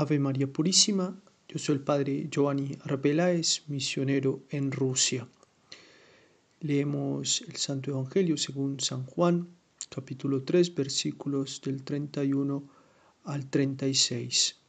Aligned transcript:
Ave 0.00 0.20
María 0.20 0.46
Purísima, 0.46 1.20
yo 1.48 1.58
soy 1.58 1.74
el 1.74 1.80
Padre 1.80 2.28
Giovanni 2.30 2.78
Arbeláez, 2.84 3.64
misionero 3.66 4.44
en 4.48 4.70
Rusia. 4.70 5.26
Leemos 6.60 7.42
el 7.48 7.56
Santo 7.56 7.90
Evangelio 7.90 8.36
según 8.36 8.78
San 8.78 9.04
Juan, 9.06 9.48
capítulo 9.88 10.44
3, 10.44 10.72
versículos 10.76 11.60
del 11.62 11.82
31 11.82 12.62
al 13.24 13.50
36. 13.50 14.60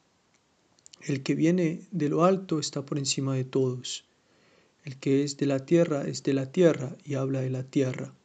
El 1.02 1.21
que 1.21 1.36
viene 1.36 1.84
de 1.91 2.09
lo 2.09 2.25
alto 2.25 2.57
está 2.57 2.84
por 2.84 2.98
encima 2.98 3.36
de 3.36 3.43
todos. 3.43 4.05
El 4.84 4.98
que 4.98 5.23
es 5.23 5.38
de 5.38 5.46
la 5.46 5.64
tierra 5.64 6.07
es 6.07 6.23
de 6.23 6.34
la 6.34 6.52
tierra 6.52 6.98
y 7.05 7.14
habla 7.14 7.41
de 7.41 7.52
la 7.52 7.61
tierra. 7.61 8.16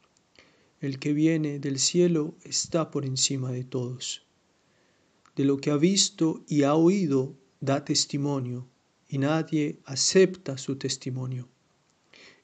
El 0.81 0.97
que 0.97 1.13
viene 1.13 1.59
del 1.59 1.77
cielo 1.77 2.33
está 2.43 2.89
por 2.89 3.05
encima 3.05 3.51
de 3.51 3.63
todos 3.63 4.24
de 5.35 5.45
lo 5.45 5.57
que 5.57 5.71
ha 5.71 5.77
visto 5.77 6.43
y 6.47 6.63
ha 6.63 6.75
oído 6.75 7.35
da 7.59 7.83
testimonio, 7.83 8.67
y 9.07 9.17
nadie 9.17 9.79
acepta 9.85 10.57
su 10.57 10.77
testimonio. 10.77 11.47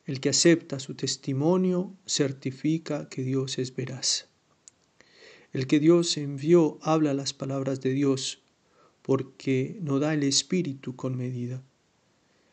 El 0.05 0.19
que 0.19 0.29
acepta 0.29 0.79
su 0.79 0.95
testimonio 0.95 1.93
certifica 2.05 3.07
que 3.07 3.23
Dios 3.23 3.59
es 3.59 3.75
veraz. 3.75 4.27
El 5.53 5.67
que 5.67 5.79
Dios 5.79 6.17
envió 6.17 6.79
habla 6.81 7.13
las 7.13 7.33
palabras 7.33 7.81
de 7.81 7.91
Dios, 7.91 8.41
porque 9.01 9.77
no 9.81 9.99
da 9.99 10.13
el 10.13 10.23
Espíritu 10.23 10.95
con 10.95 11.15
medida. 11.15 11.63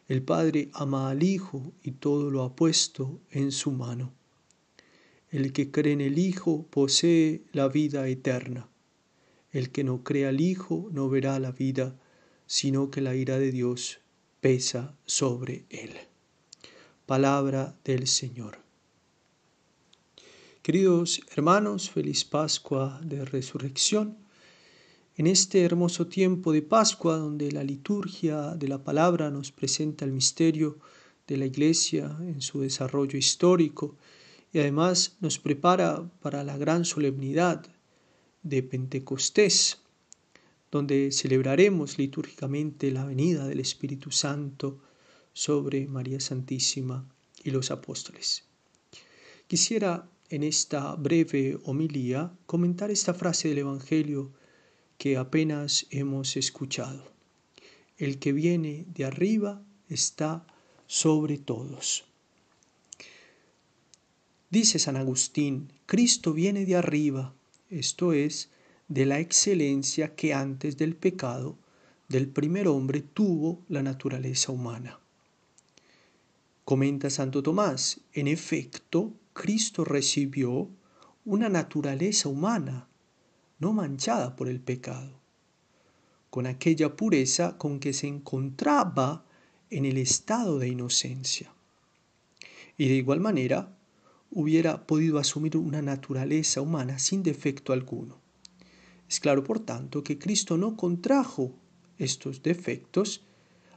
El 0.08 0.22
Padre 0.22 0.70
ama 0.72 1.10
al 1.10 1.22
Hijo 1.22 1.72
y 1.82 1.92
todo 1.92 2.30
lo 2.30 2.42
ha 2.42 2.56
puesto 2.56 3.20
en 3.30 3.52
su 3.52 3.72
mano. 3.72 4.12
El 5.30 5.52
que 5.52 5.70
cree 5.70 5.92
en 5.92 6.00
el 6.00 6.18
Hijo 6.18 6.66
posee 6.70 7.42
la 7.52 7.68
vida 7.68 8.08
eterna. 8.08 8.68
El 9.58 9.70
que 9.70 9.82
no 9.82 10.04
crea 10.04 10.28
al 10.28 10.40
Hijo 10.40 10.88
no 10.92 11.08
verá 11.08 11.36
la 11.40 11.50
vida, 11.50 11.98
sino 12.46 12.92
que 12.92 13.00
la 13.00 13.16
ira 13.16 13.40
de 13.40 13.50
Dios 13.50 13.98
pesa 14.40 14.94
sobre 15.04 15.64
él. 15.68 15.90
Palabra 17.06 17.76
del 17.82 18.06
Señor. 18.06 18.60
Queridos 20.62 21.20
hermanos, 21.34 21.90
feliz 21.90 22.24
Pascua 22.24 23.00
de 23.02 23.24
Resurrección. 23.24 24.16
En 25.16 25.26
este 25.26 25.64
hermoso 25.64 26.06
tiempo 26.06 26.52
de 26.52 26.62
Pascua, 26.62 27.16
donde 27.16 27.50
la 27.50 27.64
liturgia 27.64 28.54
de 28.54 28.68
la 28.68 28.84
palabra 28.84 29.28
nos 29.28 29.50
presenta 29.50 30.04
el 30.04 30.12
misterio 30.12 30.78
de 31.26 31.36
la 31.36 31.46
Iglesia 31.46 32.16
en 32.20 32.42
su 32.42 32.60
desarrollo 32.60 33.18
histórico 33.18 33.96
y 34.52 34.60
además 34.60 35.16
nos 35.18 35.40
prepara 35.40 36.08
para 36.20 36.44
la 36.44 36.56
gran 36.56 36.84
solemnidad 36.84 37.66
de 38.42 38.62
Pentecostés, 38.62 39.78
donde 40.70 41.12
celebraremos 41.12 41.98
litúrgicamente 41.98 42.90
la 42.90 43.04
venida 43.04 43.46
del 43.46 43.60
Espíritu 43.60 44.10
Santo 44.10 44.80
sobre 45.32 45.86
María 45.86 46.20
Santísima 46.20 47.08
y 47.42 47.50
los 47.50 47.70
apóstoles. 47.70 48.44
Quisiera 49.46 50.08
en 50.28 50.42
esta 50.42 50.94
breve 50.94 51.58
homilía 51.64 52.32
comentar 52.46 52.90
esta 52.90 53.14
frase 53.14 53.48
del 53.48 53.58
Evangelio 53.58 54.30
que 54.98 55.16
apenas 55.16 55.86
hemos 55.90 56.36
escuchado. 56.36 57.10
El 57.96 58.18
que 58.18 58.32
viene 58.32 58.84
de 58.94 59.04
arriba 59.04 59.62
está 59.88 60.46
sobre 60.86 61.38
todos. 61.38 62.04
Dice 64.50 64.78
San 64.78 64.96
Agustín, 64.96 65.72
Cristo 65.86 66.32
viene 66.32 66.64
de 66.64 66.76
arriba, 66.76 67.34
esto 67.70 68.12
es, 68.12 68.50
de 68.88 69.04
la 69.04 69.18
excelencia 69.18 70.14
que 70.14 70.32
antes 70.32 70.76
del 70.76 70.96
pecado 70.96 71.56
del 72.08 72.28
primer 72.28 72.68
hombre 72.68 73.02
tuvo 73.02 73.62
la 73.68 73.82
naturaleza 73.82 74.50
humana. 74.50 74.98
Comenta 76.64 77.10
Santo 77.10 77.42
Tomás, 77.42 78.00
en 78.12 78.28
efecto, 78.28 79.12
Cristo 79.34 79.84
recibió 79.84 80.68
una 81.24 81.48
naturaleza 81.48 82.28
humana, 82.28 82.88
no 83.58 83.72
manchada 83.72 84.36
por 84.36 84.48
el 84.48 84.60
pecado, 84.60 85.20
con 86.30 86.46
aquella 86.46 86.96
pureza 86.96 87.58
con 87.58 87.78
que 87.78 87.92
se 87.92 88.06
encontraba 88.06 89.24
en 89.70 89.84
el 89.84 89.98
estado 89.98 90.58
de 90.58 90.68
inocencia. 90.68 91.52
Y 92.78 92.88
de 92.88 92.94
igual 92.94 93.20
manera, 93.20 93.77
hubiera 94.30 94.86
podido 94.86 95.18
asumir 95.18 95.56
una 95.56 95.82
naturaleza 95.82 96.60
humana 96.60 96.98
sin 96.98 97.22
defecto 97.22 97.72
alguno. 97.72 98.18
Es 99.08 99.20
claro, 99.20 99.42
por 99.42 99.60
tanto, 99.60 100.02
que 100.02 100.18
Cristo 100.18 100.58
no 100.58 100.76
contrajo 100.76 101.54
estos 101.98 102.42
defectos 102.42 103.22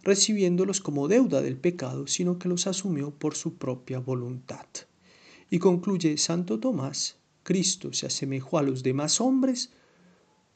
recibiéndolos 0.03 0.81
como 0.81 1.07
deuda 1.07 1.41
del 1.41 1.57
pecado, 1.57 2.07
sino 2.07 2.37
que 2.37 2.49
los 2.49 2.67
asumió 2.67 3.11
por 3.11 3.35
su 3.35 3.55
propia 3.55 3.99
voluntad. 3.99 4.65
Y 5.49 5.59
concluye 5.59 6.17
Santo 6.17 6.59
Tomás, 6.59 7.17
Cristo 7.43 7.93
se 7.93 8.07
asemejó 8.07 8.57
a 8.57 8.63
los 8.63 8.83
demás 8.83 9.21
hombres 9.21 9.71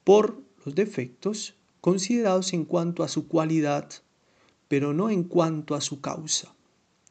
por 0.03 0.41
los 0.63 0.75
defectos 0.75 1.55
considerados 1.81 2.53
en 2.53 2.65
cuanto 2.65 3.03
a 3.03 3.07
su 3.07 3.27
cualidad, 3.27 3.89
pero 4.67 4.93
no 4.93 5.09
en 5.09 5.23
cuanto 5.23 5.75
a 5.75 5.81
su 5.81 6.01
causa, 6.01 6.55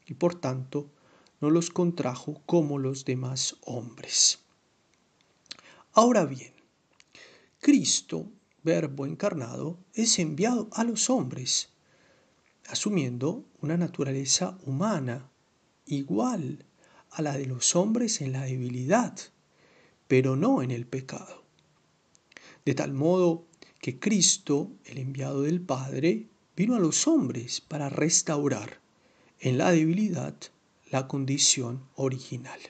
y 0.06 0.14
por 0.14 0.34
tanto 0.34 0.90
no 1.44 1.50
los 1.50 1.68
contrajo 1.68 2.40
como 2.46 2.78
los 2.78 3.04
demás 3.04 3.56
hombres. 3.66 4.38
Ahora 5.92 6.24
bien, 6.24 6.54
Cristo, 7.60 8.30
verbo 8.62 9.04
encarnado, 9.04 9.76
es 9.92 10.18
enviado 10.18 10.70
a 10.72 10.84
los 10.84 11.10
hombres, 11.10 11.68
asumiendo 12.66 13.44
una 13.60 13.76
naturaleza 13.76 14.56
humana 14.64 15.28
igual 15.84 16.64
a 17.10 17.20
la 17.20 17.36
de 17.36 17.44
los 17.44 17.76
hombres 17.76 18.22
en 18.22 18.32
la 18.32 18.44
debilidad, 18.44 19.14
pero 20.08 20.36
no 20.36 20.62
en 20.62 20.70
el 20.70 20.86
pecado. 20.86 21.44
De 22.64 22.74
tal 22.74 22.94
modo 22.94 23.44
que 23.82 23.98
Cristo, 23.98 24.70
el 24.86 24.96
enviado 24.96 25.42
del 25.42 25.60
Padre, 25.60 26.26
vino 26.56 26.74
a 26.74 26.80
los 26.80 27.06
hombres 27.06 27.60
para 27.60 27.90
restaurar 27.90 28.80
en 29.40 29.58
la 29.58 29.72
debilidad 29.72 30.34
la 30.94 31.08
condición 31.08 31.82
original. 31.96 32.60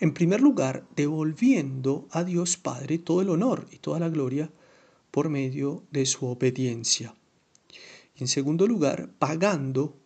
En 0.00 0.14
primer 0.14 0.40
lugar, 0.40 0.86
devolviendo 0.96 2.08
a 2.12 2.24
Dios 2.24 2.56
Padre 2.56 2.96
todo 2.96 3.20
el 3.20 3.28
honor 3.28 3.68
y 3.70 3.76
toda 3.76 4.00
la 4.00 4.08
gloria 4.08 4.50
por 5.10 5.28
medio 5.28 5.84
de 5.90 6.06
su 6.06 6.24
obediencia. 6.24 7.14
Y 8.16 8.22
en 8.22 8.28
segundo 8.28 8.66
lugar, 8.66 9.10
pagando 9.18 9.98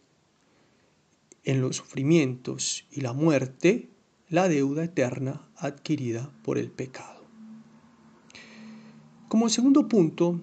en 1.45 1.61
los 1.61 1.77
sufrimientos 1.77 2.85
y 2.91 3.00
la 3.00 3.12
muerte 3.12 3.89
la 4.29 4.49
deuda 4.49 4.83
eterna 4.83 5.49
adquirida 5.55 6.33
por 6.43 6.59
el 6.59 6.73
pecado. 6.73 7.23
Como 9.29 9.49
segundo 9.49 9.87
punto 9.87 10.41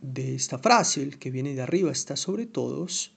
de 0.00 0.34
esta 0.34 0.58
frase, 0.58 1.02
el 1.02 1.18
que 1.18 1.30
viene 1.30 1.54
de 1.54 1.60
arriba 1.60 1.92
está 1.92 2.16
sobre 2.16 2.46
todos, 2.46 3.13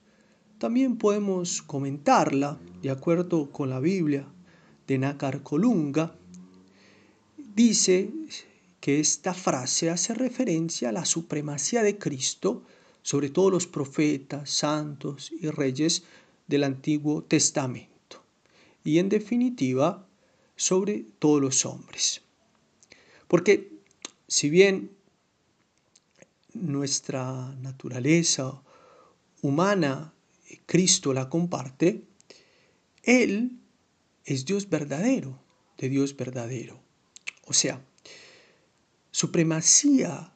también 0.59 0.97
podemos 0.97 1.61
comentarla 1.61 2.59
de 2.81 2.89
acuerdo 2.89 3.51
con 3.51 3.69
la 3.69 3.79
Biblia 3.79 4.25
de 4.87 4.97
Nácar 4.97 5.43
Colunga. 5.43 6.15
Dice 7.37 8.09
que 8.79 8.99
esta 8.99 9.33
frase 9.33 9.89
hace 9.89 10.13
referencia 10.13 10.89
a 10.89 10.93
la 10.93 11.05
supremacía 11.05 11.83
de 11.83 11.97
Cristo 11.97 12.63
sobre 13.01 13.29
todos 13.29 13.51
los 13.51 13.67
profetas, 13.67 14.49
santos 14.49 15.31
y 15.31 15.49
reyes 15.49 16.03
del 16.47 16.63
Antiguo 16.63 17.23
Testamento 17.23 18.23
y 18.83 18.99
en 18.99 19.09
definitiva 19.09 20.07
sobre 20.55 21.05
todos 21.19 21.41
los 21.41 21.65
hombres. 21.65 22.21
Porque 23.27 23.71
si 24.27 24.49
bien 24.49 24.91
nuestra 26.53 27.53
naturaleza 27.61 28.61
humana 29.41 30.13
Cristo 30.65 31.13
la 31.13 31.29
comparte, 31.29 32.03
Él 33.03 33.59
es 34.25 34.45
Dios 34.45 34.69
verdadero, 34.69 35.39
de 35.77 35.89
Dios 35.89 36.15
verdadero. 36.15 36.79
O 37.45 37.53
sea, 37.53 37.85
supremacía 39.11 40.33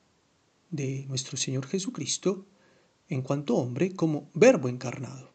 de 0.70 1.06
nuestro 1.08 1.38
Señor 1.38 1.68
Jesucristo 1.68 2.46
en 3.10 3.22
cuanto 3.22 3.56
hombre 3.58 3.94
como 3.94 4.30
verbo 4.34 4.70
encarnado. 4.70 5.34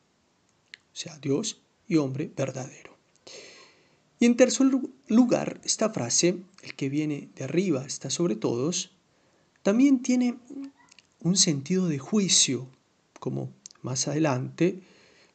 O 0.92 0.96
sea, 0.96 1.18
Dios 1.18 1.60
y 1.86 1.96
hombre 1.96 2.32
verdadero. 2.34 2.96
Y 4.18 4.24
en 4.24 4.36
tercer 4.36 4.66
lugar, 5.08 5.60
esta 5.62 5.90
frase, 5.90 6.42
el 6.62 6.74
que 6.74 6.88
viene 6.88 7.28
de 7.36 7.44
arriba 7.44 7.84
está 7.84 8.08
sobre 8.08 8.34
todos, 8.34 8.92
también 9.62 10.00
tiene 10.00 10.38
un 11.20 11.36
sentido 11.36 11.88
de 11.88 11.98
juicio, 11.98 12.68
como 13.20 13.52
más 13.86 14.08
adelante 14.08 14.82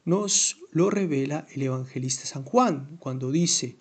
nos 0.04 0.58
lo 0.72 0.90
revela 0.90 1.48
el 1.56 1.64
evangelista 1.64 2.26
San 2.26 2.44
Juan 2.44 2.98
cuando 3.00 3.32
dice, 3.32 3.78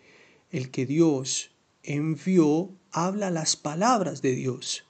el 0.53 0.71
que 0.71 0.87
Dios 0.87 1.51
envió 1.83 2.71
habla 2.93 3.33
las 3.33 3.57
palabras 3.57 4.23
de 4.23 4.35
Dios, 4.37 4.85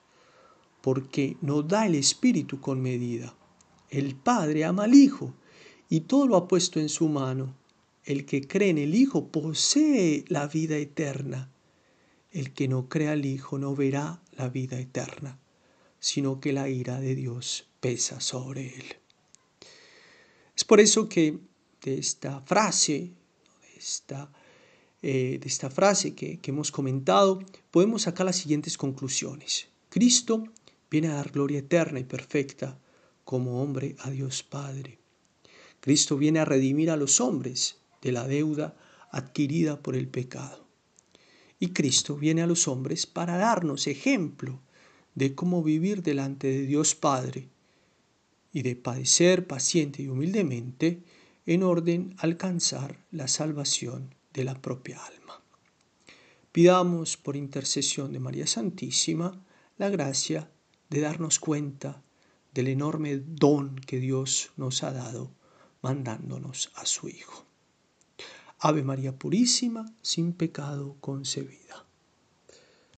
porque 0.82 1.38
no 1.40 1.62
da 1.62 1.86
el 1.86 1.94
Espíritu 1.94 2.60
con 2.60 2.82
medida. 2.82 3.34
El 3.88 4.16
Padre 4.16 4.64
ama 4.64 4.84
al 4.84 4.94
Hijo 4.94 5.34
y 5.88 6.00
todo 6.00 6.26
lo 6.26 6.36
ha 6.36 6.46
puesto 6.46 6.78
en 6.78 6.90
su 6.90 7.08
mano. 7.08 7.56
El 8.04 8.26
que 8.26 8.46
cree 8.46 8.68
en 8.70 8.78
el 8.78 8.94
Hijo 8.94 9.28
posee 9.28 10.24
la 10.28 10.46
vida 10.46 10.76
eterna. 10.76 11.50
El 12.32 12.52
que 12.52 12.68
no 12.68 12.88
cree 12.88 13.08
al 13.08 13.24
Hijo 13.24 13.58
no 13.58 13.74
verá 13.74 14.20
la 14.32 14.48
vida 14.50 14.78
eterna, 14.78 15.38
sino 16.00 16.38
que 16.38 16.52
la 16.52 16.68
ira 16.68 17.00
de 17.00 17.14
Dios 17.14 17.66
pesa 17.80 18.20
sobre 18.20 18.74
él. 18.74 18.99
Es 20.60 20.64
por 20.64 20.78
eso 20.78 21.08
que 21.08 21.38
de 21.82 21.96
esta 21.96 22.42
frase, 22.42 23.12
de 23.62 23.78
esta, 23.78 24.30
eh, 25.00 25.40
frase 25.70 26.14
que 26.14 26.38
hemos 26.44 26.70
comentado, 26.70 27.42
podemos 27.70 28.02
sacar 28.02 28.26
las 28.26 28.36
siguientes 28.36 28.76
conclusiones. 28.76 29.68
Cristo 29.88 30.44
viene 30.90 31.08
a 31.08 31.14
dar 31.14 31.30
gloria 31.32 31.60
eterna 31.60 31.98
y 31.98 32.04
perfecta 32.04 32.78
como 33.24 33.62
hombre 33.62 33.96
a 34.00 34.10
Dios 34.10 34.42
Padre. 34.42 34.98
Cristo 35.80 36.18
viene 36.18 36.40
a 36.40 36.44
redimir 36.44 36.90
a 36.90 36.98
los 36.98 37.22
hombres 37.22 37.78
de 38.02 38.12
la 38.12 38.28
deuda 38.28 38.76
adquirida 39.12 39.80
por 39.80 39.96
el 39.96 40.08
pecado. 40.08 40.68
Y 41.58 41.68
Cristo 41.68 42.16
viene 42.16 42.42
a 42.42 42.46
los 42.46 42.68
hombres 42.68 43.06
para 43.06 43.38
darnos 43.38 43.86
ejemplo 43.86 44.60
de 45.14 45.34
cómo 45.34 45.62
vivir 45.62 46.02
delante 46.02 46.48
de 46.48 46.66
Dios 46.66 46.94
Padre 46.94 47.48
y 48.52 48.62
de 48.62 48.76
padecer 48.76 49.46
paciente 49.46 50.02
y 50.02 50.08
humildemente 50.08 51.02
en 51.46 51.62
orden 51.62 52.14
a 52.18 52.22
alcanzar 52.22 52.98
la 53.10 53.28
salvación 53.28 54.14
de 54.32 54.44
la 54.44 54.60
propia 54.60 55.04
alma. 55.04 55.42
Pidamos 56.52 57.16
por 57.16 57.36
intercesión 57.36 58.12
de 58.12 58.20
María 58.20 58.46
Santísima 58.46 59.44
la 59.78 59.88
gracia 59.88 60.50
de 60.88 61.00
darnos 61.00 61.38
cuenta 61.38 62.02
del 62.52 62.68
enorme 62.68 63.16
don 63.18 63.76
que 63.76 63.98
Dios 64.00 64.50
nos 64.56 64.82
ha 64.82 64.92
dado 64.92 65.32
mandándonos 65.82 66.72
a 66.74 66.84
su 66.86 67.08
Hijo. 67.08 67.46
Ave 68.58 68.82
María 68.82 69.16
Purísima, 69.16 69.94
sin 70.02 70.32
pecado 70.32 70.96
concebida. 71.00 71.86